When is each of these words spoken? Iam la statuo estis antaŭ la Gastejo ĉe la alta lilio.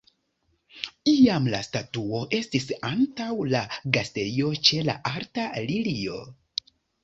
Iam 1.11 1.49
la 1.55 1.59
statuo 1.67 2.23
estis 2.39 2.67
antaŭ 2.91 3.29
la 3.53 3.63
Gastejo 3.99 4.53
ĉe 4.71 4.83
la 4.91 4.99
alta 5.15 5.49
lilio. 5.71 6.21